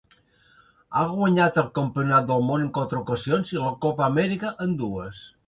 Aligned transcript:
Ha 0.95 1.03
guanyat 1.11 1.59
el 1.63 1.67
campionat 1.75 2.25
del 2.31 2.41
món 2.47 2.65
en 2.65 2.73
quatre 2.79 2.99
ocasions 3.03 3.53
i 3.57 3.61
la 3.67 3.75
Copa 3.87 4.07
Amèrica 4.09 4.57
en 4.67 4.77
dues. 4.83 5.23